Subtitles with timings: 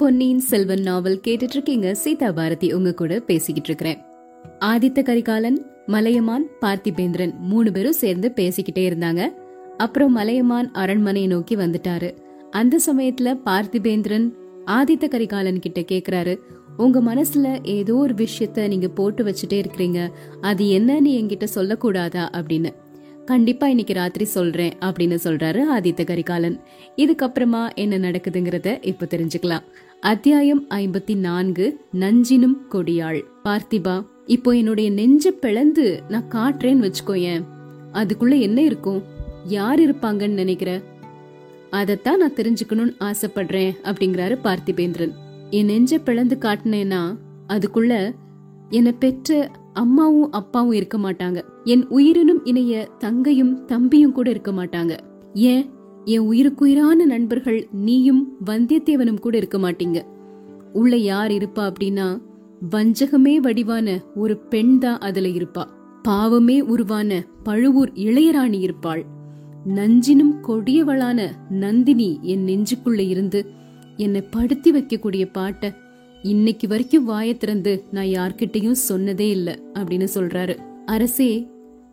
[0.00, 3.98] பொன்னியின் செல்வன் நாவல் கேட்டுட்டு இருக்கீங்க சீதா பாரதி உங்க கூட பேசிக்கிட்டு இருக்கிறேன்
[4.60, 9.28] ஆதித்த கரிகாலன் மலையமான் பார்த்திபேந்திரன் மூணு பேரும் சேர்ந்து பேசிக்கிட்டே இருந்தாங்க.
[9.76, 12.16] அப்புறம் மலையமான் அரண்மனையை நோக்கி வந்துட்டாரு.
[12.50, 14.30] அந்த சமயத்துல பார்த்திபேந்திரன்
[14.66, 16.36] ஆதித்த கரிகாலன் கிட்ட கேக்குறாரு
[16.76, 20.08] உங்க மனசுல ஏதோ ஒரு விஷயத்த நீங்க போட்டு வச்சுட்டே இருக்கிறீங்க.
[20.40, 22.28] அது என்னன்னு என்கிட்ட சொல்லக்கூடாதா?
[22.32, 22.70] அப்படின்னு.
[23.24, 26.60] கண்டிப்பா இன்னைக்கு ராத்திரி சொல்றேன் அப்படின்னு சொல்றாரு ஆதித்த கரிகாலன்.
[26.96, 29.62] இதுக்கப்புறமா என்ன நடக்குதுங்கிறத இப்ப தெரிஞ்சுக்கலாம்.
[30.00, 33.24] அத்தியாயம் ஐம்பத்தி நான்கு நஞ்சினும் கொடியாள்.
[33.44, 37.44] பார்த்திபா இப்போ என்னுடைய நெஞ்ச பிளந்து நான் காட்டுறேன்னு வச்சுக்கோயேன்.
[37.92, 39.02] அதுக்குள்ள என்ன இருக்கும்?
[39.44, 40.80] யார் இருப்பாங்கன்னு நினைக்கிற?
[41.70, 45.12] அதத்தான் நான் தெரிஞ்சுக்கணும்னு ஆசைப்படுறேன் அப்படிங்கிறாரு பார்த்திபேந்திரன்.
[45.50, 47.16] என் நெஞ்ச பிளந்து காட்டினேன்னா
[47.48, 48.14] அதுக்குள்ள
[48.68, 51.42] என்னை பெற்ற அம்மாவும் அப்பாவும் இருக்க மாட்டாங்க.
[51.64, 54.98] என் உயிரினும் இணைய தங்கையும் தம்பியும் கூட இருக்க மாட்டாங்க.
[55.34, 55.70] ஏன்?
[56.04, 60.02] என் உயிருக்குயிரான நண்பர்கள் நீயும் வந்தியத்தேவனும் கூட இருக்க மாட்டீங்க.
[60.72, 62.20] உள்ள யார் இருப்பா அப்படின்னா
[62.70, 65.64] வஞ்சகமே வடிவான ஒரு பெண் தான் அதுல இருப்பா.
[66.02, 69.04] பாவமே உருவான பழுவூர் இளையராணி இருப்பாள்.
[69.66, 73.46] நஞ்சினும் கொடியவளான நந்தினி என் நெஞ்சுக்குள்ள இருந்து
[73.96, 75.74] என்னை படுத்தி வைக்கக்கூடிய பாட்ட
[76.22, 80.56] இன்னைக்கு வரைக்கும் வாய திறந்து நான் யார்கிட்டையும் சொன்னதே இல்ல அப்படின்னு சொல்றாரு.
[80.86, 81.48] அரசே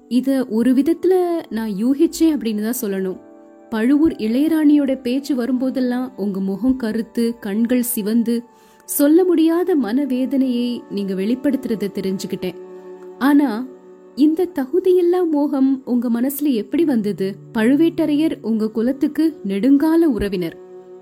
[0.08, 1.14] இத ஒரு விதத்துல
[1.49, 3.25] நான் யூகிச்சேன் அப்படின்னு தான் சொல்லணும்.
[3.70, 8.44] பழுவூர் இளையராணியோட பேச்சு வரும்போதெல்லாம் உங்க முகம் கருத்து கண்கள் சிவந்து
[8.86, 12.56] சொல்ல முடியாத மனவேதனையை நீங்க வெளிப்படுத்துறத தெரிஞ்சுக்கிட்டேன்.
[13.18, 13.68] ஆனா
[14.16, 17.36] இந்த தகுதியில்லா மோகம் உங்க மனசுல எப்படி வந்தது?
[17.54, 20.58] பழுவேட்டரையர் உங்க குலத்துக்கு நெடுங்கால உறவினர்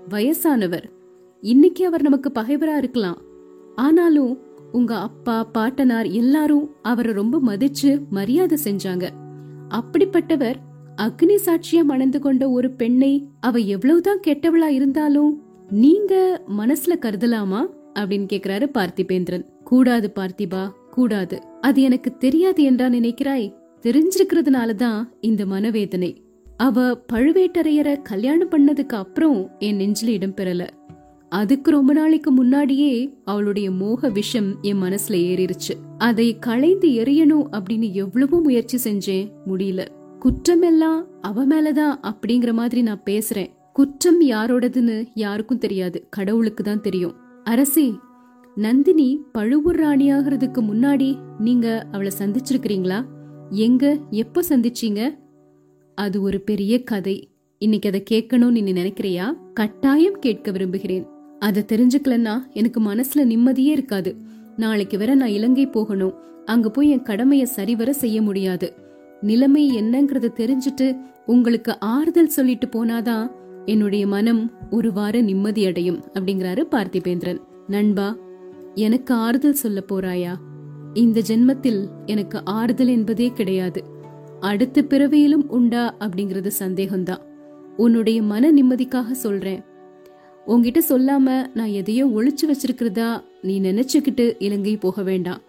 [0.08, 0.84] வயசானவர்.
[1.40, 3.18] இன்னைக்கு அவர் நமக்கு பகைவரா இருக்கலாம்.
[3.74, 4.38] ஆனாலும்
[4.72, 9.08] உங்க அப்பா பாட்டனார் எல்லாரும் அவரை ரொம்ப மதிச்சு மரியாதை செஞ்சாங்க.
[9.68, 10.54] அப்படிப்பட்டவர்
[10.96, 17.66] அக்னி சாட்சியா மணந்து கொண்ட ஒரு பெண்ணை அவ எவ்வளவுதான் கெட்டவளா இருந்தாலும் நீங்க மனசுல கருதலாமா?
[17.94, 19.44] அப்படின்னு கேக்குறாரு பார்த்திபேந்திரன்.
[19.64, 21.42] கூடாது பார்த்திபா கூடாது.
[21.60, 23.54] அது எனக்கு தெரியாது என்றா நினைக்கிறாய்?
[23.82, 26.22] தெரிஞ்சிருக்கிறதுனாலதான் இந்த மனவேதனை.
[26.56, 30.68] அவ பழுவேட்டரையரை கல்யாணம் பண்ணதுக்கு அப்புறம் என் நெஞ்சில இடம் பெறல.
[31.28, 38.40] அதுக்கு ரொம்ப நாளைக்கு முன்னாடியே அவளுடைய மோக விஷம் என் மனசுல ஏறிடுச்சு அதை களைந்து எறியணும் அப்படின்னு எவ்வளவோ
[38.40, 39.86] முயற்சி செஞ்சேன் முடியல.
[40.26, 43.46] குற்றமெல்லாம் அவ மேலதான் அப்படிங்கிற மாதிரி நான் பேசுறேன்.
[43.72, 46.06] குற்றம் யாரோடதுன்னு யாருக்கும் தெரியாது.
[46.10, 47.14] கடவுளுக்கு தான் தெரியும்.
[47.44, 47.98] அரசி
[48.54, 53.04] நந்தினி பழுவூர் ராணியாகிறதுக்கு முன்னாடி நீங்க அவளை சந்திச்சிருக்கிறீங்களா?
[53.50, 55.18] எங்க எப்ப சந்திச்சீங்க?
[55.94, 57.30] அது ஒரு பெரிய கதை.
[57.58, 59.36] இன்னைக்கு அதை கேட்கணும்னு நீ நினைக்கிறியா?
[59.54, 61.06] கட்டாயம் கேட்க விரும்புகிறேன்.
[61.38, 64.16] அதை தெரிஞ்சுக்கலன்னா எனக்கு மனசுல நிம்மதியே இருக்காது.
[64.56, 66.14] நாளைக்கு வர நான் இலங்கை போகணும்.
[66.44, 68.84] அங்க போய் என் கடமையை சரிவர செய்ய முடியாது.
[69.26, 70.86] நிலைமை என்னங்கறத தெரிஞ்சுட்டு
[71.26, 73.26] உங்களுக்கு ஆறுதல் சொல்லிட்டு போனாதான்
[73.64, 77.40] என்னுடைய மனம் ஒரு வார நிம்மதி அடையும் அப்படிங்கிறாரு பார்த்திபேந்திரன்.
[77.66, 78.08] நண்பா
[78.74, 80.32] எனக்கு ஆறுதல் சொல்ல போறாயா?
[80.94, 83.80] இந்த ஜென்மத்தில் எனக்கு ஆறுதல் என்பதே கிடையாது.
[84.40, 85.84] அடுத்த பிறவியிலும் உண்டா?
[85.98, 87.22] அப்படிங்கறது சந்தேகம்தான்.
[87.76, 89.62] உன்னுடைய மன நிம்மதிக்காக சொல்றேன்.
[90.46, 93.10] உன்கிட்ட சொல்லாம நான் எதையோ ஒளிச்சு வச்சிருக்கிறதா?
[93.42, 95.42] நீ நினைச்சுக்கிட்டு இலங்கை போக வேண்டாம்.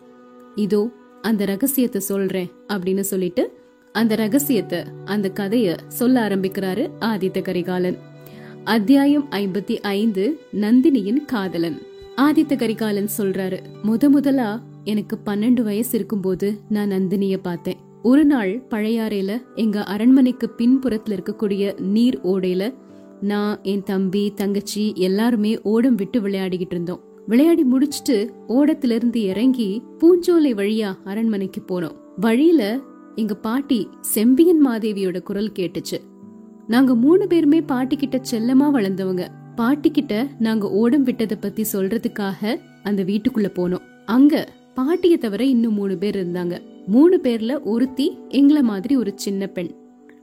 [0.56, 0.82] இதோ
[1.22, 3.44] அந்த ரகசியத்தை சொல்றேன் அப்படின்னு சொல்லிட்டு
[3.98, 7.98] அந்த ரகசியத்தை அந்த கதைய சொல்ல ஆரம்பிக்கிறாரு ஆதித்த கரிகாலன்.
[8.64, 11.82] அத்தியாயம் ஐம்பத்தி ஐந்து நந்தினியின் காதலன்.
[12.18, 17.78] ஆதித்த கரிகாலன் சொல்றாரு முத முதலா எனக்கு பன்னெண்டு வயசு இருக்கும்போது நான் நந்தினிய பார்த்தேன்.
[18.04, 22.74] ஒரு நாள் பழையாறையில எங்க அரண்மனைக்கு பின்புறத்துல இருக்கக்கூடிய நீர் ஓடையில
[23.22, 27.02] நான் என் தம்பி தங்கச்சி எல்லாருமே ஓடம் விட்டு விளையாடிக்கிட்டு இருந்தோம்.
[27.28, 31.96] விளையாடி முடிச்சிட்டு ஓடத்திலிருந்து இறங்கி பூஞ்சோலை வழியா அரண்மனைக்கு போனோம்.
[32.18, 32.80] வழியில
[33.18, 35.98] எங்க பாட்டி செம்பியன் மாதேவியோட குரல் கேட்டுச்சு.
[36.68, 39.28] நாங்க மூணு பேருமே பாட்டி கிட்ட செல்லமா வளர்ந்தவங்க.
[39.56, 43.84] பாட்டி கிட்ட நாங்க ஓடம் விட்டத பத்தி சொல்றதுக்காக அந்த வீட்டுக்குள்ள போனோம்.
[44.06, 46.60] அங்க பாட்டிய தவிர இன்னும் மூணு பேர் இருந்தாங்க.
[46.88, 49.72] மூணு பேர்ல ஒருத்தி எங்கள மாதிரி ஒரு சின்ன பெண்.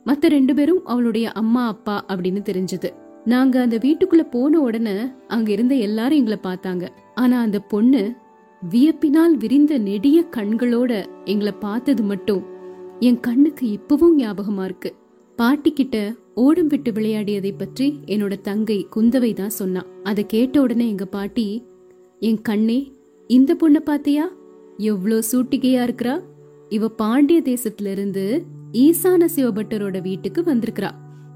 [0.07, 2.91] மத்த ரெண்டு பேரும் அவளுடைய அம்மா அப்பா அப்படின்னு தெரிஞ்சது.
[3.25, 4.97] நாங்க அந்த வீட்டுக்குள்ள போன உடனே
[5.29, 6.89] அங்க இருந்த எல்லாரும் எங்களை பார்த்தாங்க.
[7.15, 8.15] ஆனா அந்த பொண்ணு
[8.71, 12.53] வியப்பினால் விரிந்த நெடிய கண்களோட எங்களை பார்த்தது மட்டும்
[13.07, 14.95] என் கண்ணுக்கு இப்பவும் ஞாபகமா இருக்கு.
[15.37, 19.83] பாட்டி கிட்ட ஓடம் விட்டு விளையாடியதை பற்றி என்னோட தங்கை குந்தவை தான் சொன்னா.
[20.03, 21.47] அதை கேட்ட உடனே எங்க பாட்டி
[22.21, 22.93] என் கண்ணே
[23.27, 24.25] இந்த பொண்ண பாத்தியா?
[24.79, 26.21] எவ்ளோ சூட்டிகையா இருக்கிறா?
[26.69, 30.91] இவ பாண்டிய தேசத்துல இருந்து ஈசான சிவபட்டரோட வீட்டுக்கு வந்திருக்கிறா.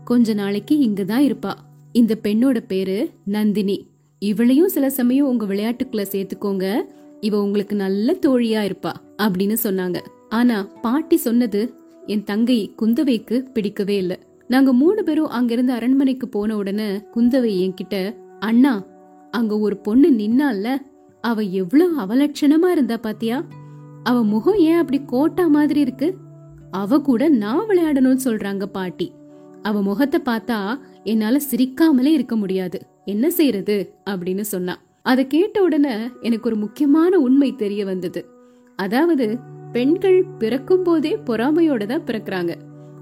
[0.04, 1.54] கொஞ்ச நாளைக்கு இங்கதான் இருப்பா.
[1.92, 3.78] இந்த பெண்ணோட பேரு நந்தினி.
[4.22, 6.76] இவளையும் சில சமயம் உங்க விளையாட்டுக்குள்ள சேர்த்துக்கோங்க.
[7.20, 8.92] இவ உங்களுக்கு நல்ல தோழியா இருப்பா.
[9.22, 9.98] அப்படின்னு சொன்னாங்க.
[10.28, 11.74] ஆனா பாட்டி சொன்னது
[12.06, 14.18] என் தங்கை குந்தவைக்கு பிடிக்கவே இல்ல.
[14.48, 18.86] நாங்க மூணு பேரும் அங்கிருந்து அரண்மனைக்கு போன உடனே குந்தவை என்கிட்ட அண்ணா
[19.30, 20.76] அங்க ஒரு பொண்ணு நின்னால
[21.20, 23.44] அவ எவ்வளவு அவலட்சணமா இருந்தா பாத்தியா?
[24.02, 26.16] அவ முகம் ஏன் அப்படி கோட்டா மாதிரி இருக்கு?
[26.70, 29.12] அவ கூட நான் விளையாடணும்னு சொல்றாங்க பாட்டி.
[29.62, 32.80] அவ முகத்தை பார்த்தா என்னால சிரிக்காமலே இருக்க முடியாது.
[33.04, 34.78] என்ன செய்யறது அப்படின்னு சொன்னா.
[35.02, 38.24] அத கேட்ட உடனே எனக்கு ஒரு முக்கியமான உண்மை தெரிய வந்தது.
[38.76, 39.38] அதாவது
[39.72, 42.52] பெண்கள் பிறக்கும் போதே பொறாமையோட தான் பிறக்குறாங்க.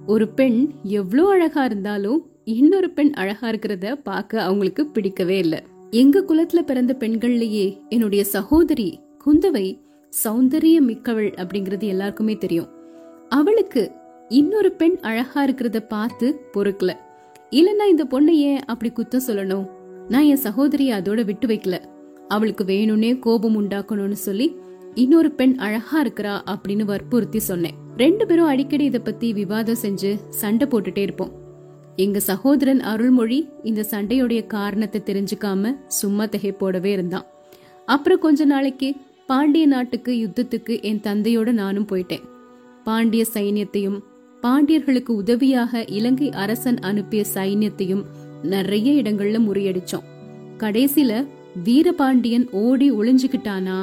[0.06, 5.60] ஒரு பெண் எவ்வளோ அழகா இருந்தாலும் இன்னொரு பெண் அழகா இருக்கிறத பார்க்க அவங்களுக்கு பிடிக்கவே இல்லை.
[5.90, 9.66] எங்க குலத்துல பிறந்த பெண்கள்லயே என்னுடைய சகோதரி குந்தவை
[10.24, 12.68] சௌந்தரிய மிக்கவள் அப்படிங்கிறது எல்லாருக்குமே தெரியும்.
[13.28, 13.90] அவளுக்கு
[14.28, 16.92] இன்னொரு பெண் அழகா இருக்கிறத பார்த்து பொறுக்கல.
[17.50, 19.66] இல்லன்னா இந்த பொண்ணை ஏன் அப்படி குத்தம் சொல்லணும்?
[20.08, 21.78] நான் என் சகோதரியை அதோட விட்டு வைக்கல.
[22.28, 24.46] அவளுக்கு வேணும்னே கோபம் உண்டாக்கணும்னு சொல்லி
[25.00, 27.75] இன்னொரு பெண் அழகா இருக்கிறா அப்படின்னு வற்புறுத்தி சொன்னேன்.
[27.96, 31.32] ரெண்டு பேரும் அடிக்கடி இத பத்தி விவாதம் செஞ்சு சண்டை போட்டுட்டே இருப்போம்.
[31.96, 37.26] எங்க சகோதரன் அருள்மொழி இந்த சண்டையுடைய காரணத்தை தெரிஞ்சுக்காம சும்மா தகை போடவே இருந்தான்.
[37.87, 38.94] அப்புறம் கொஞ்ச நாளைக்கு
[39.26, 42.25] பாண்டிய நாட்டுக்கு யுத்தத்துக்கு என் தந்தையோட நானும் போயிட்டேன்.
[42.84, 43.99] பாண்டிய சைன்யத்தையும்
[44.42, 48.04] பாண்டியர்களுக்கு உதவியாக இலங்கை அரசன் அனுப்பிய சைன்யத்தையும்
[48.42, 50.08] நிறைய இடங்கள்ல முறியடிச்சோம்.
[50.58, 51.26] கடைசியில
[51.64, 53.76] வீரபாண்டியன் ஓடி ஒளிஞ்சுக்கிட்டானா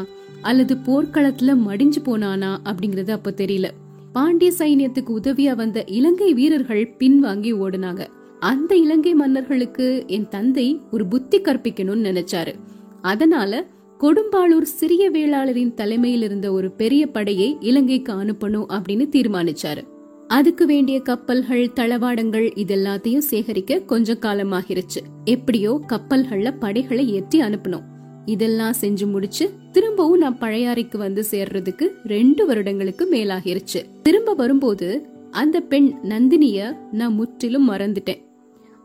[0.44, 3.70] அல்லது போர்க்களத்துல மடிஞ்சு போனானா அப்படிங்கறது அப்ப தெரியல.
[4.14, 8.08] பாண்டிய சைன்யத்துக்கு உதவியா வந்த இலங்கை வீரர்கள் பின்வாங்கி ஓடுனாங்க.
[8.40, 12.54] அந்த இலங்கை மன்னர்களுக்கு என் தந்தை ஒரு புத்தி கற்பிக்கணும்னு நினைச்சாரு.
[13.02, 13.68] அதனால
[14.00, 19.84] கொடும்பாளூர் சிறிய வேளாளரின் தலைமையில் இருந்த ஒரு பெரிய படையை இலங்கைக்கு அனுப்பணும் அப்படின்னு தீர்மானிச்சாரு.
[20.28, 25.02] அதுக்கு வேண்டிய கப்பல்கள் தளவாடங்கள் இதெல்லாத்தையும் சேகரிக்க கொஞ்சம் காலமாகிருச்சு.
[25.26, 27.92] எப்படியோ கப்பல்கள்ல படைகளை ஏற்றி அனுப்பணும்.
[28.26, 33.86] இதெல்லாம் செஞ்சு முடிச்சு திரும்பவும் நான் பழையாறைக்கு வந்து சேர்றதுக்கு ரெண்டு வருடங்களுக்கு மேலாகிருச்சு.
[34.04, 38.22] திரும்ப வரும்போது அந்த பெண் நந்தினிய நான் முற்றிலும் மறந்துட்டேன்.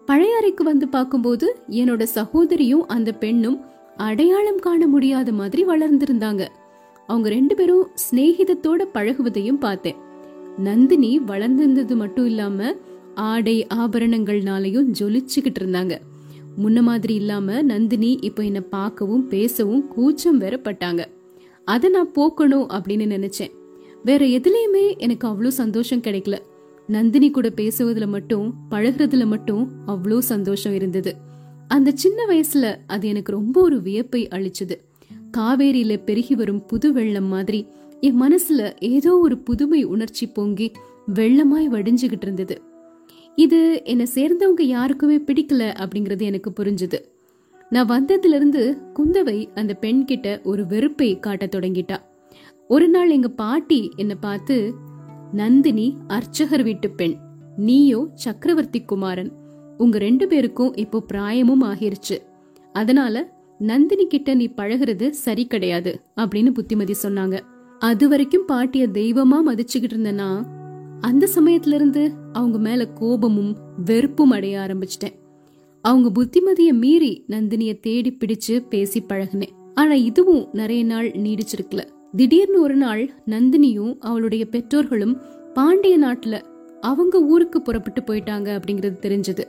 [0.06, 3.60] பழையாறைக்கு வந்து பார்க்கும்போது என்னோட சகோதரியும் அந்த பெண்ணும்
[3.96, 6.48] அடையாளம் காண முடியாத மாதிரி வளர்ந்திருந்தாங்க.
[7.06, 9.94] அவங்க ரெண்டு பேரும் சிநேகிதத்தோட பழகுவதையும் பார்த்தேன்.
[10.58, 12.74] நந்தினி வளர்ந்திருந்தது மட்டும் இல்லாம
[13.14, 15.98] ஆடை ஆபரணங்கள்னாலையும் ஜொலிச்சுக்கிட்டு இருந்தாங்க.
[16.58, 21.04] முன்ன மாதிரி இல்லாம நந்தினி இப்போ என்ன பார்க்கவும் பேசவும் கூச்சம் வேற பட்டாங்க.
[21.64, 23.50] அதை நான் போக்கணும் அப்படின்னு நினைச்சேன்.
[24.04, 26.38] வேற எதுலயுமே எனக்கு அவ்வளோ சந்தோஷம் கிடைக்கல.
[26.86, 31.16] நந்தினி கூட பேசுவதுல மட்டும் பழகுறதுல மட்டும் அவ்வளோ சந்தோஷம் இருந்தது.
[31.68, 34.76] அந்த சின்ன வயசுல அது எனக்கு ரொம்ப ஒரு வியப்பை அளிச்சது.
[35.36, 37.66] காவேரியில பெருகி வரும் புது வெள்ளம் மாதிரி
[38.00, 40.72] என் மனசுல ஏதோ ஒரு புதுமை உணர்ச்சி பொங்கி
[41.14, 42.62] வெள்ளமாய் வடிஞ்சுகிட்டு இருந்தது.
[43.38, 46.98] இது என்னை சேர்ந்தவங்க யாருக்குமே பிடிக்கல அப்படிங்கறது எனக்கு புரிஞ்சுது.
[47.70, 51.96] நான் வந்ததுல இருந்து குந்தவை அந்த பெண் கிட்ட ஒரு வெறுப்பை காட்ட தொடங்கிட்டா.
[52.68, 54.74] ஒரு நாள் எங்க பாட்டி என்ன பார்த்து
[55.32, 57.14] நந்தினி அர்ச்சகர் வீட்டு பெண்.
[57.56, 59.32] நீயோ சக்கரவர்த்தி குமாரன்.
[59.76, 62.18] உங்க ரெண்டு பேருக்கும் இப்போ பிராயமும் ஆகிருச்சு.
[62.72, 67.40] அதனால நந்தினி கிட்ட நீ பழகுறது சரி கிடையாது அப்படின்னு புத்திமதி சொன்னாங்க.
[67.78, 70.56] அது வரைக்கும் பாட்டிய தெய்வமா மதிச்சுக்கிட்டு இருந்தனா?
[71.00, 75.14] அந்த சமயத்துல இருந்து அவங்க மேல கோபமும் வெறுப்பும் அடைய ஆரம்பிச்சிட்டேன்.
[75.82, 79.54] அவங்க புத்திமதிய மீறி நந்தினிய தேடி பிடிச்சு பேசி பழகினேன்.
[79.74, 81.84] ஆனா இதுவும் நிறைய நாள் நீடிச்சிருக்கல.
[82.16, 85.20] திடீர்னு ஒரு நாள் நந்தினியும் அவளுடைய பெற்றோர்களும்
[85.54, 86.42] பாண்டிய நாட்டுல
[86.80, 89.44] அவங்க ஊருக்கு புறப்பட்டு போயிட்டாங்க அப்படிங்கறது தெரிஞ்சது.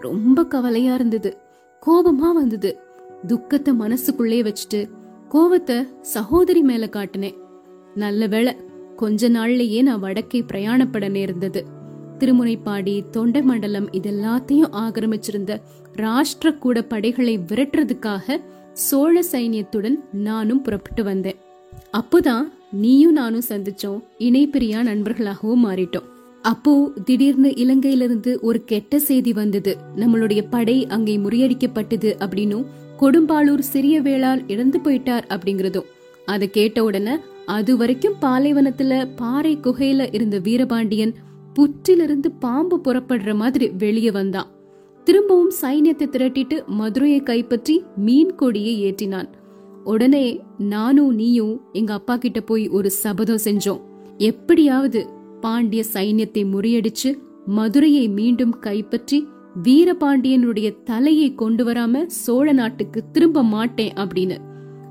[0.00, 1.36] ரொம்ப கவலையா இருந்தது.
[1.86, 2.78] கோபமா வந்தது.
[3.26, 4.88] துக்கத்தை மனசுக்குள்ளே வச்சுட்டு
[5.30, 7.36] கோவத்தை சகோதரி மேல காட்டினேன்.
[7.94, 8.56] நல்ல வேளை
[8.96, 11.80] கொஞ்ச நாள்லயே நான் வடக்கே பிரயாணப்பட நேர்ந்தது.
[12.22, 15.52] திருமுனைப்பாடி தொண்டை மண்டலம் இதெல்லாத்தையும் ஆக்கிரமிச்சிருந்த
[15.96, 18.36] ராஷ்டிர கூட படைகளை விரட்டுறதுக்காக
[18.72, 21.36] சோழ சைன்யத்துடன் நானும் புறப்பட்டு வந்தேன்.
[21.92, 23.98] அப்போதான் நீயும் நானும் சந்திச்சோம்.
[24.18, 26.06] இணைப்பிரியா நண்பர்களாகவும் மாறிட்டோம்.
[26.42, 29.76] அப்போ திடீர்னு இலங்கையிலிருந்து ஒரு கெட்ட செய்தி வந்தது.
[29.96, 32.64] நம்மளுடைய படை அங்கே முறியடிக்கப்பட்டது அப்படின்னும்
[33.00, 35.90] கொடும்பாளூர் சிறிய வேளால் இறந்து போயிட்டார் அப்படிங்கறதும்.
[36.26, 41.14] அதை கேட்ட உடனே அது வரைக்கும் பாலைவனத்துல பாறை குகையில இருந்த வீரபாண்டியன்
[41.54, 44.50] புற்றிலிருந்து பாம்பு புறப்படுற மாதிரி வெளியே வந்தான்.
[45.04, 49.28] திரும்பவும் சைன்யத்தை திரட்டிட்டு மதுரையை கைப்பற்றி மீன் கொடியை ஏற்றினான்.
[49.84, 50.26] உடனே
[50.58, 53.80] நானும் நீயும் எங்க அப்பா கிட்ட போய் ஒரு சபதம் செஞ்சோம்.
[54.18, 55.00] எப்படியாவது
[55.40, 57.10] பாண்டிய சைன்யத்தை முறியடிச்சு
[57.46, 59.18] மதுரையை மீண்டும் கைப்பற்றி
[59.62, 64.36] வீரபாண்டியனுடைய தலையை கொண்டு வராம சோழ நாட்டுக்கு திரும்ப மாட்டேன் அப்படின்னு.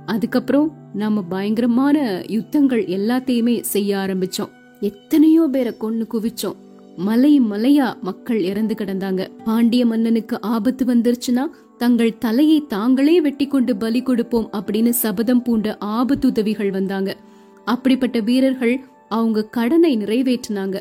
[0.05, 4.51] அதுக்கப்புறம் நாம பயங்கரமான யுத்தங்கள் எல்லாத்தையுமே செய்ய ஆரம்பிச்சோம்.
[4.81, 6.55] எத்தனையோ பேரை கொன்னு குவிச்சோம்.
[6.97, 9.27] மலை மலையா மக்கள் இறந்து கிடந்தாங்க.
[9.43, 11.43] பாண்டிய மன்னனுக்கு ஆபத்து வந்துருச்சுன்னா
[11.77, 17.17] தங்கள் தலையை தாங்களே வெட்டி கொண்டு பலி கொடுப்போம் அப்படின்னு சபதம் பூண்ட ஆபத்துதவிகள் வந்தாங்க.
[17.65, 20.79] அப்படிப்பட்ட வீரர்கள் அவங்க கடனை நிறைவேற்றினாங்க.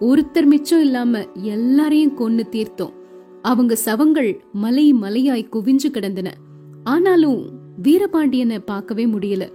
[0.00, 2.92] ஒருத்தர் மிச்சம் இல்லாம எல்லாரையும் கொன்னு தீர்த்தோம்.
[3.42, 6.32] அவங்க சவங்கள் மலை மலையாய் குவிஞ்சு கிடந்தன.
[6.84, 7.50] ஆனாலும்
[7.82, 9.52] வீரபாண்டியனை பார்க்கவே முடியல.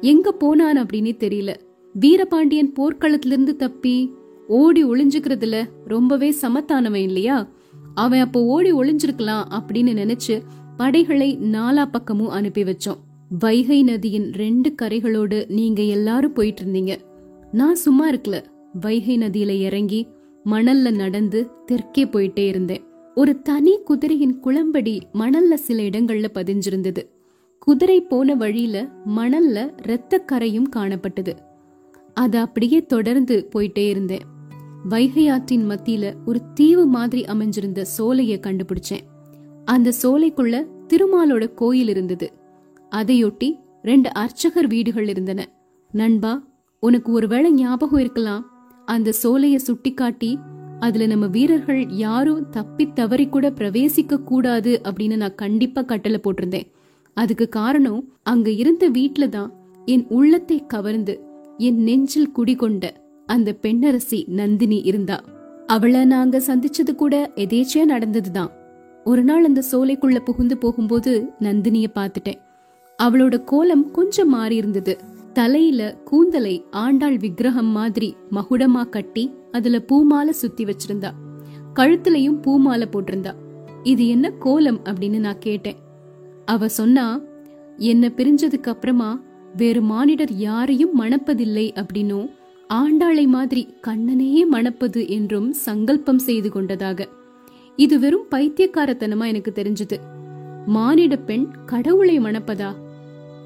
[0.00, 1.54] எங்க போனான் அப்படின்னு தெரியல.
[2.00, 4.12] வீரபாண்டியன் போர்க்களத்திலிருந்து தப்பி
[4.48, 7.48] ஓடி ஒளிஞ்சுக்கிறதுல ரொம்பவே சமத்தானவன் இல்லையா?
[7.94, 10.40] அவன் அப்போ ஓடி ஒளிஞ்சிருக்கலாம் அப்படின்னு நினைச்சு
[10.76, 13.00] படைகளை நாலா பக்கமும் அனுப்பி வச்சோம்.
[13.38, 16.96] வைகை நதியின் ரெண்டு கரைகளோடு நீங்க எல்லாரும் போயிட்டு இருந்தீங்க
[17.52, 18.44] நான் சும்மா இருக்கல.
[18.80, 20.06] வைகை நதியில இறங்கி
[20.44, 22.84] மணல்ல நடந்து தெற்கே போயிட்டே இருந்தேன்.
[23.14, 27.02] ஒரு தனி குதிரையின் குளம்படி மணல்ல சில இடங்கள்ல பதிஞ்சிருந்தது.
[27.58, 31.32] குதிரை போன வழியில மணல்ல இரத்த கரையும் காணப்பட்டது.
[32.18, 34.24] அதை அப்படியே தொடர்ந்து போயிட்டே இருந்தேன்.
[34.88, 39.04] வைகை ஆற்றின் மத்தியில ஒரு தீவு மாதிரி அமைஞ்சிருந்த சோலைய கண்டுபிடிச்சேன்.
[39.64, 42.28] அந்த சோலைக்குள்ள திருமாலோட கோயில் இருந்தது.
[42.92, 43.48] அதையொட்டி
[43.82, 45.40] ரெண்டு அர்ச்சகர் வீடுகள் இருந்தன.
[45.92, 46.32] நண்பா
[46.80, 48.44] உனக்கு ஒருவேளை ஞாபகம் இருக்கலாம்.
[48.86, 50.38] அந்த சோலைய சுட்டிக்காட்டி
[50.80, 56.68] அதுல நம்ம வீரர்கள் யாரும் தப்பி தவறி கூட பிரவேசிக்க கூடாது அப்படின்னு நான் கண்டிப்பா கட்டளை போட்டிருந்தேன்.
[57.16, 59.50] அதுக்கு காரணம் அங்க இருந்த வீட்டுல தான்
[59.86, 61.14] என் உள்ளத்தை கவர்ந்து
[61.58, 62.90] என் நெஞ்சில் குடிகொண்ட
[63.26, 65.20] அந்த பெண்ணரசி நந்தினி இருந்தா.
[65.66, 68.50] அவளை நாங்க சந்திச்சது கூட எதேச்சியா நடந்ததுதான்.
[69.04, 72.40] ஒரு நாள் அந்த சோலைக்குள்ள புகுந்து போகும்போது நந்தினிய பார்த்துட்டேன்.
[73.02, 74.98] அவளோட கோலம் கொஞ்சம் மாறி இருந்தது.
[75.32, 81.10] தலையில கூந்தலை ஆண்டாள் விக்கிரகம் மாதிரி மகுடமா கட்டி அதுல பூமாலை சுத்தி வச்சிருந்தா.
[81.74, 83.32] கழுத்துலயும் பூமாலை போட்டிருந்தா.
[83.82, 85.76] இது என்ன கோலம் அப்படின்னு நான் கேட்டேன்.
[86.44, 87.20] அவ சொன்னா
[87.76, 89.20] என்ன பிரிஞ்சதுக்கு அப்புறமா
[89.56, 92.30] வேறு மானிடர் யாரையும் மணப்பதில்லை அப்படின்னும்
[92.74, 97.08] ஆண்டாளை மாதிரி கண்ணனையே மணப்பது என்றும் சங்கல்பம் செய்து கொண்டதாக.
[97.76, 99.98] இது வெறும் பைத்தியக்காரத்தனமா எனக்கு தெரிஞ்சது.
[100.66, 102.74] மானிட பெண் கடவுளை மணப்பதா?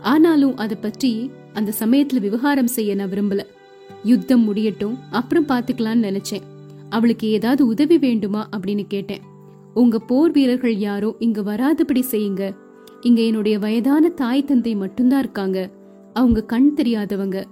[0.01, 3.41] ஆனாலும் அதை பற்றி அந்த சமயத்துல விவகாரம் செய்ய நான் விரும்பல.
[4.05, 6.43] யுத்தம் முடியட்டும் அப்புறம் பாத்துக்கலாம்னு நினைச்சேன்.
[6.89, 9.21] அவளுக்கு ஏதாவது உதவி வேண்டுமா அப்படின்னு கேட்டேன்.
[9.75, 12.55] உங்க போர் வீரர்கள் யாரோ இங்க வராதபடி செய்யுங்க.
[13.01, 15.71] இங்க என்னுடைய வயதான தாய் தந்தை மட்டும்தான் இருக்காங்க.
[16.13, 17.45] அவங்க கண் தெரியாதவங்க.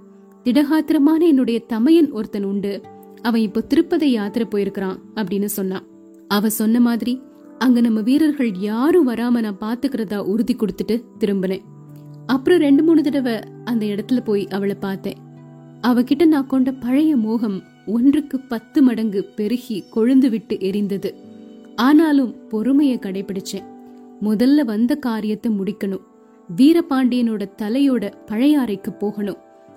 [0.44, 2.82] திடகாத்திரமான என்னுடைய தமையன் ஒருத்தன் உண்டு.
[3.22, 5.86] அவன் இப்போ திருப்பதி யாத்திரை போயிருக்கிறான் அப்படின்னு சொன்னான்.
[6.28, 7.20] அவ சொன்ன மாதிரி
[7.58, 11.60] அங்க நம்ம வீரர்கள் யாரும் வராம நான் பாத்துக்கிறதா உறுதி கொடுத்துட்டு திரும்பினேன்.
[12.26, 15.16] அப்புறம் ரெண்டு மூணு தடவை அந்த இடத்துல போய் அவளை பார்த்தேன்.
[15.82, 21.14] அவகிட்ட நான் கொண்ட பழைய மோகம் ஒன்றுக்கு பத்து மடங்கு பெருகி கொழுந்து விட்டு எரிந்தது.
[21.76, 23.66] ஆனாலும் பொறுமையை கடைபிடிச்சேன்.
[24.22, 26.08] முதல்ல வந்த காரியத்தை முடிக்கணும்.
[26.56, 29.36] வீரபாண்டியனோட தலையோட பழைய அறைக்கு போகணும்.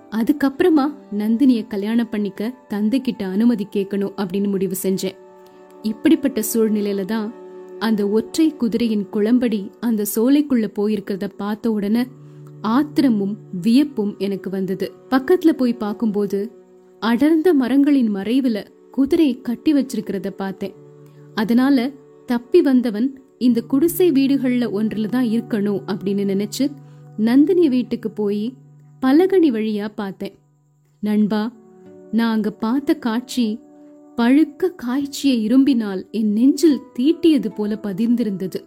[0.09, 5.15] அதுக்கப்புறமா நந்தினிய கல்யாணம் பண்ணிக்க தந்தை கிட்ட அனுமதி கேட்கணும் அப்படின்னு முடிவு செஞ்சேன்.
[5.81, 7.33] இப்படிப்பட்ட சூழ்நிலையில தான்
[7.79, 12.05] அந்த ஒற்றை குதிரையின் குளம்படி அந்த சோலைக்குள்ள போயிருக்கிறத பார்த்த உடனே
[12.61, 14.91] ஆத்திரமும் வியப்பும் எனக்கு வந்தது.
[15.09, 16.51] பக்கத்துல போய் பார்க்கும்போது
[16.99, 20.73] அடர்ந்த மரங்களின் மறைவுல குதிரையை கட்டி வச்சிருக்கிறத பார்த்தேன்.
[21.35, 21.91] அதனால
[22.25, 26.65] தப்பி வந்தவன் இந்த குடிசை வீடுகள்ல ஒன்றுல தான் இருக்கணும் அப்படின்னு நினைச்சு
[27.17, 28.45] நந்தினி வீட்டுக்கு போய்
[29.01, 30.35] பலகனி வழியா பார்த்தேன்.
[31.03, 31.41] நண்பா
[32.11, 33.45] நான் அங்க பார்த்த காட்சி
[34.17, 38.59] பழுக்க காய்ச்சிய இரும்பினால் என் நெஞ்சில் தீட்டியது போல பதிர்ந்திருந்தது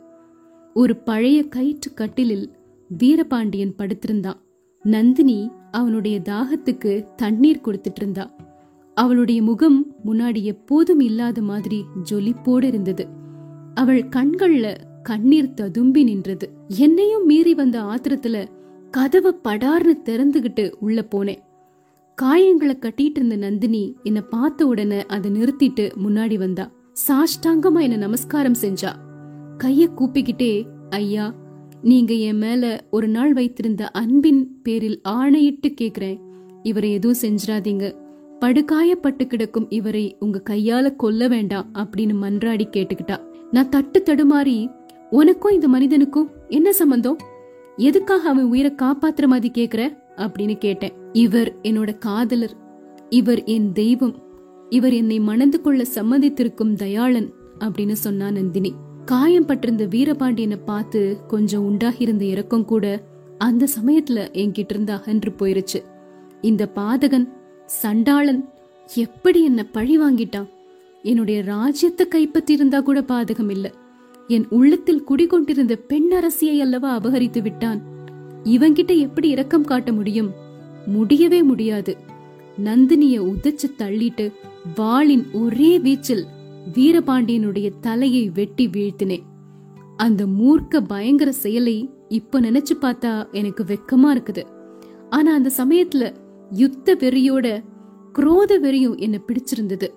[0.77, 2.47] ஒரு பழைய கயிற்று கட்டிலில்
[2.91, 4.41] வீரபாண்டியன் படுத்திருந்தான்
[4.85, 5.39] நந்தினி
[5.71, 8.25] அவனுடைய தாகத்துக்கு தண்ணீர் கொடுத்துட்டு இருந்தா.
[8.97, 11.79] அவளுடைய முகம் முன்னாடி எப்போதும் இல்லாத மாதிரி
[12.11, 13.05] ஜொலிப்போடு இருந்தது.
[13.77, 16.51] அவள் கண்கள்ல கண்ணீர் ததும்பி நின்றது.
[16.69, 18.47] என்னையும் மீறி வந்த ஆத்திரத்துல
[18.91, 21.43] கதவை படார்னு திறந்துகிட்டு உள்ள போனேன்.
[22.23, 26.71] காயங்களை கட்டிட்டு இருந்த நந்தினி என்ன பார்த்த உடனே அதை நிறுத்திட்டு முன்னாடி வந்தா.
[27.09, 28.93] சாஷ்டாங்கமா என்ன நமஸ்காரம் செஞ்சா.
[29.59, 31.35] கைய கூப்பிக்கிட்டே ஐயா
[31.83, 36.21] நீங்க என் மேல ஒரு நாள் வைத்திருந்த அன்பின் பேரில் ஆணையிட்டு கேக்குறேன்.
[36.63, 37.95] இவரை எதுவும் செஞ்சிடாதீங்க.
[38.41, 43.17] படுகாயப்பட்டு கிடக்கும் இவரை உங்க கையால கொல்ல வேண்டாம் அப்படின்னு மன்றாடி கேட்டுக்கிட்டா.
[43.51, 44.75] நான் தட்டு தடுமாறி
[45.11, 47.17] உனக்கும் இந்த மனிதனுக்கும் என்ன சம்பந்தம்?
[47.77, 49.99] எதுக்காக அவன் உயிரை காப்பாத்துற மாதிரி கேக்குற?
[50.17, 50.93] அப்படின்னு கேட்டேன்.
[51.13, 52.57] இவர் என்னோட காதலர்.
[53.09, 54.23] இவர் என் தெய்வம்.
[54.69, 58.75] இவர் என்னை மணந்து கொள்ள சம்மதித்திருக்கும் தயாளன் அப்படின்னு சொன்னா நந்தினி.
[59.05, 63.03] காயம் பட்டிருந்த வீரபாண்டியனை பார்த்து கொஞ்சம் உண்டாகியிருந்த இறக்கம் கூட
[63.39, 65.83] அந்த சமயத்துல என்கிட்ட இருந்து அகன்று போயிருச்சு.
[66.41, 67.29] இந்த பாதகன்
[67.67, 68.49] சண்டாளன்
[68.95, 70.55] எப்படி என்ன பழி வாங்கிட்டான்?
[71.07, 73.71] என்னுடைய ராஜ்யத்தை கைப்பற்றி இருந்தா கூட பாதகம் இல்லை
[74.29, 77.81] என் உள்ளத்தில் குடிகொண்டிருந்த பெண் அரசியை அல்லவா அபகரித்து விட்டான்.
[78.45, 80.31] இவங்கிட்ட எப்படி இரக்கம் காட்ட முடியும்?
[80.87, 81.97] முடியவே முடியாது.
[82.65, 84.33] நந்தினிய உதச்சு தள்ளிட்டு
[84.75, 86.25] வாளின் ஒரே வீச்சில்
[86.75, 89.27] வீரபாண்டியனுடைய தலையை வெட்டி வீழ்த்தினேன்.
[89.97, 91.77] அந்த மூர்க்க பயங்கர செயலை
[92.09, 94.45] இப்ப நினைச்சு பார்த்தா எனக்கு வெக்கமா இருக்குது.
[95.11, 96.15] ஆனா அந்த சமயத்துல
[96.51, 97.47] யுத்த வெறியோட
[98.13, 99.89] குரோத வெறியும் என்ன பிடிச்சிருந்தது.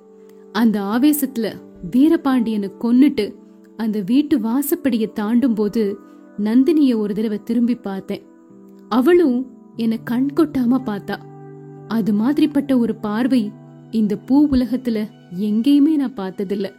[0.52, 1.54] அந்த ஆவேசத்துல
[1.92, 3.36] வீரபாண்டியனை கொன்னுட்டு
[3.78, 5.98] அந்த வீட்டு வாசப்படியை தாண்டும் போது
[6.38, 8.24] நந்தினிய ஒரு தடவை திரும்பி பார்த்தேன்.
[8.90, 11.18] அவளும் என்ன கண் கொட்டாம பார்த்தா.
[11.88, 13.52] அது மாதிரிப்பட்ட ஒரு பார்வை
[13.92, 15.08] இந்த பூ உலகத்துல
[15.40, 16.70] எங்கேயுமே நான் பார்த்ததில்ல.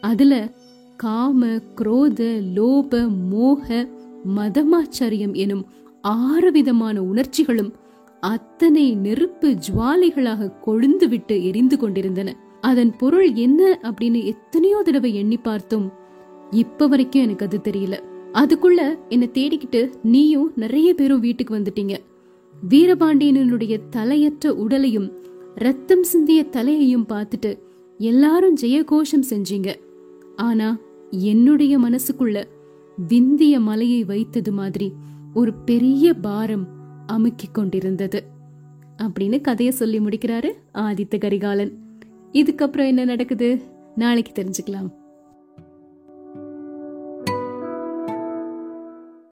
[0.00, 0.52] அதுல
[0.96, 3.88] காம குரோத லோப மோக
[4.36, 5.66] மதமாச்சரியம் எனும்
[6.00, 7.72] ஆறு விதமான உணர்ச்சிகளும்
[8.20, 12.36] அத்தனை நெருப்பு ஜுவாலைகளாக கொழுந்து விட்டு எரிந்து கொண்டிருந்தன.
[12.60, 15.92] அதன் பொருள் என்ன அப்படின்னு எத்தனையோ தடவை எண்ணி பார்த்தும்
[16.50, 18.00] இப்ப வரைக்கும் எனக்கு அது தெரியல.
[18.32, 21.96] அதுக்குள்ள என்னை தேடிக்கிட்டு நீயும் நிறைய பேரும் வீட்டுக்கு வந்துட்டீங்க.
[22.68, 25.12] வீரபாண்டியனுடைய தலையற்ற உடலையும்
[25.54, 27.58] ரத்தம் சிந்திய தலையையும் பார்த்துட்டு
[27.98, 29.74] எல்லாரும் ஜெயகோஷம் செஞ்சீங்க.
[30.36, 30.78] ஆனா
[31.10, 32.44] என்னுடைய மனசுக்குள்ள
[33.08, 34.92] விந்திய மலையை வைத்தது மாதிரி
[35.34, 36.66] ஒரு பெரிய பாரம்
[37.12, 38.24] அமுக்கிக் கொண்டிருந்தது.
[39.02, 41.89] அப்படின்னு கதையை சொல்லி முடிக்கிறாரு ஆதித்த கரிகாலன்.
[42.32, 43.60] இதுக்கப்புறம் என்ன நடக்குது?
[43.94, 44.88] நாளைக்கு தெரிஞ்சுக்கலாம்.